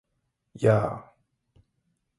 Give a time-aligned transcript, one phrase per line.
[0.63, 1.13] やー！！！